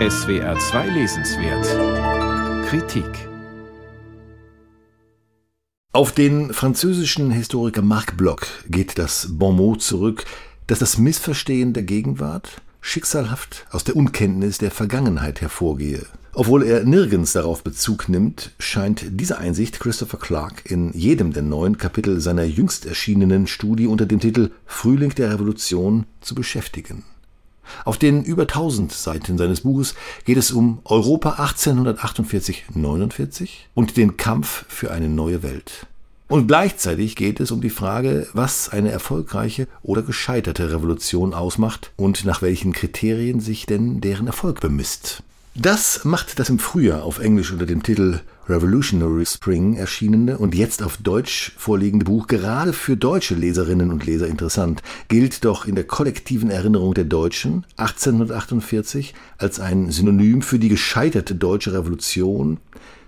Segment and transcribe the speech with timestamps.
[0.00, 3.06] SWR 2 Lesenswert Kritik
[5.92, 10.24] Auf den französischen Historiker Marc Bloch geht das Bonmot zurück,
[10.66, 16.04] dass das Missverstehen der Gegenwart schicksalhaft aus der Unkenntnis der Vergangenheit hervorgehe.
[16.32, 21.78] Obwohl er nirgends darauf Bezug nimmt, scheint diese Einsicht Christopher Clark in jedem der neun
[21.78, 27.04] Kapitel seiner jüngst erschienenen Studie unter dem Titel Frühling der Revolution zu beschäftigen.
[27.84, 34.64] Auf den über 1000 Seiten seines Buches geht es um Europa 1848-49 und den Kampf
[34.68, 35.86] für eine neue Welt.
[36.28, 42.24] Und gleichzeitig geht es um die Frage, was eine erfolgreiche oder gescheiterte Revolution ausmacht und
[42.24, 45.22] nach welchen Kriterien sich denn deren Erfolg bemisst.
[45.56, 48.18] Das macht das im Frühjahr auf Englisch unter dem Titel
[48.48, 54.26] Revolutionary Spring erschienene und jetzt auf Deutsch vorliegende Buch gerade für deutsche Leserinnen und Leser
[54.26, 60.68] interessant, gilt doch in der kollektiven Erinnerung der Deutschen 1848 als ein Synonym für die
[60.68, 62.58] gescheiterte deutsche Revolution,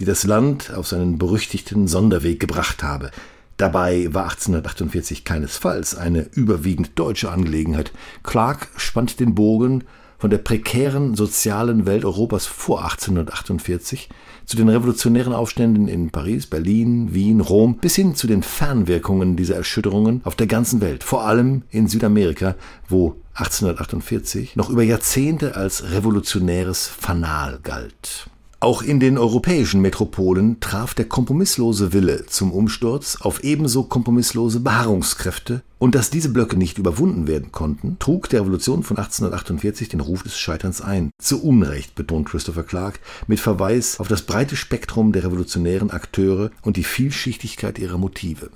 [0.00, 3.10] die das Land auf seinen berüchtigten Sonderweg gebracht habe.
[3.58, 7.92] Dabei war 1848 keinesfalls eine überwiegend deutsche Angelegenheit.
[8.22, 9.84] Clark spannt den Bogen
[10.20, 14.10] von der prekären sozialen Welt Europas vor 1848
[14.44, 19.56] zu den revolutionären Aufständen in Paris, Berlin, Wien, Rom bis hin zu den Fernwirkungen dieser
[19.56, 22.54] Erschütterungen auf der ganzen Welt, vor allem in Südamerika,
[22.86, 28.28] wo 1848 noch über Jahrzehnte als revolutionäres Fanal galt.
[28.62, 35.62] Auch in den europäischen Metropolen traf der kompromisslose Wille zum Umsturz auf ebenso kompromisslose Beharrungskräfte,
[35.78, 40.24] und dass diese Blöcke nicht überwunden werden konnten, trug der Revolution von 1848 den Ruf
[40.24, 41.08] des Scheiterns ein.
[41.18, 46.76] Zu Unrecht, betont Christopher Clark, mit Verweis auf das breite Spektrum der revolutionären Akteure und
[46.76, 48.50] die Vielschichtigkeit ihrer Motive.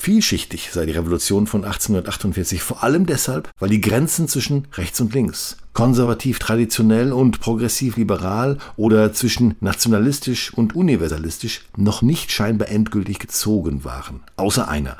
[0.00, 5.12] Vielschichtig sei die Revolution von 1848 vor allem deshalb, weil die Grenzen zwischen rechts und
[5.12, 13.18] links, konservativ traditionell und progressiv liberal oder zwischen nationalistisch und universalistisch noch nicht scheinbar endgültig
[13.18, 14.98] gezogen waren, außer einer,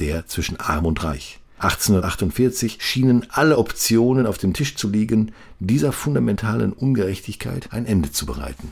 [0.00, 1.40] der zwischen arm und reich.
[1.60, 8.26] 1848 schienen alle Optionen auf dem Tisch zu liegen, dieser fundamentalen Ungerechtigkeit ein Ende zu
[8.26, 8.70] bereiten.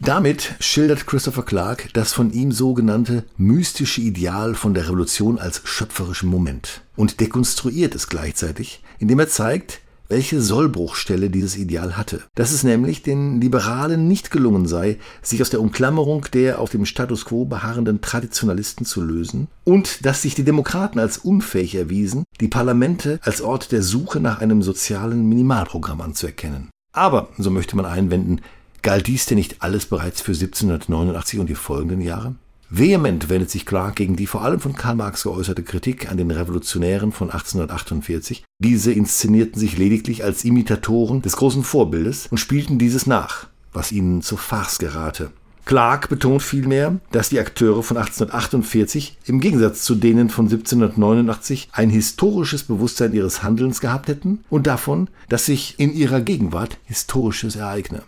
[0.00, 6.28] Damit schildert Christopher Clark das von ihm sogenannte mystische Ideal von der Revolution als schöpferischen
[6.28, 12.22] Moment und dekonstruiert es gleichzeitig, indem er zeigt, welche Sollbruchstelle dieses Ideal hatte.
[12.34, 16.86] Dass es nämlich den Liberalen nicht gelungen sei, sich aus der Umklammerung der auf dem
[16.86, 22.48] Status quo beharrenden Traditionalisten zu lösen und dass sich die Demokraten als unfähig erwiesen, die
[22.48, 26.70] Parlamente als Ort der Suche nach einem sozialen Minimalprogramm anzuerkennen.
[26.92, 28.40] Aber, so möchte man einwenden,
[28.86, 32.36] Galt dies denn nicht alles bereits für 1789 und die folgenden Jahre?
[32.68, 36.32] Vehement wendet sich Clark gegen die vor allem von Karl Marx geäußerte Kritik an den
[36.32, 38.44] Revolutionären von 1848.
[38.58, 44.20] Diese inszenierten sich lediglich als Imitatoren des großen Vorbildes und spielten dieses nach, was ihnen
[44.20, 45.30] zur Farce gerate.
[45.64, 51.90] Clark betont vielmehr, dass die Akteure von 1848 im Gegensatz zu denen von 1789 ein
[51.90, 58.02] historisches Bewusstsein ihres Handelns gehabt hätten und davon, dass sich in ihrer Gegenwart Historisches ereigne.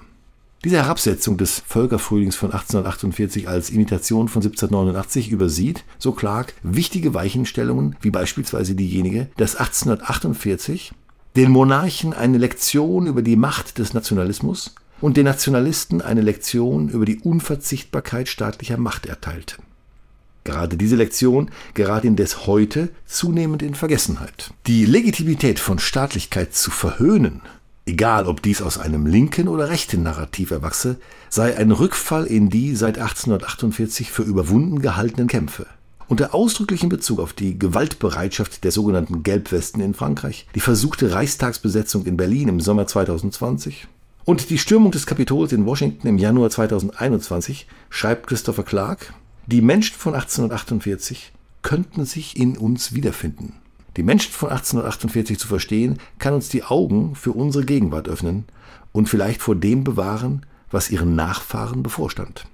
[0.64, 7.94] Diese Herabsetzung des Völkerfrühlings von 1848 als Imitation von 1789 übersieht, so Clark, wichtige Weichenstellungen,
[8.00, 10.92] wie beispielsweise diejenige, dass 1848
[11.36, 17.04] den Monarchen eine Lektion über die Macht des Nationalismus und den Nationalisten eine Lektion über
[17.04, 19.56] die Unverzichtbarkeit staatlicher Macht erteilte.
[20.42, 24.52] Gerade diese Lektion gerät indes heute zunehmend in Vergessenheit.
[24.66, 27.42] Die Legitimität von Staatlichkeit zu verhöhnen
[27.88, 30.96] egal ob dies aus einem linken oder rechten Narrativ erwachse,
[31.30, 35.66] sei ein Rückfall in die seit 1848 für überwunden gehaltenen Kämpfe.
[36.06, 42.16] Unter ausdrücklichem Bezug auf die Gewaltbereitschaft der sogenannten Gelbwesten in Frankreich, die versuchte Reichstagsbesetzung in
[42.16, 43.88] Berlin im Sommer 2020
[44.24, 49.14] und die Stürmung des Kapitols in Washington im Januar 2021 schreibt Christopher Clark,
[49.46, 51.32] die Menschen von 1848
[51.62, 53.54] könnten sich in uns wiederfinden.
[53.98, 58.44] Die Menschen von 1848 zu verstehen, kann uns die Augen für unsere Gegenwart öffnen
[58.92, 62.44] und vielleicht vor dem bewahren, was ihren Nachfahren bevorstand.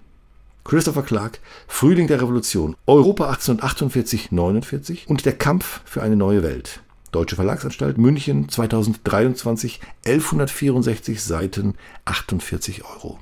[0.64, 6.81] Christopher Clark, Frühling der Revolution, Europa 1848-49 und der Kampf für eine neue Welt.
[7.12, 11.75] Deutsche Verlagsanstalt München 2023, 1164 Seiten,
[12.06, 13.19] 48 Euro.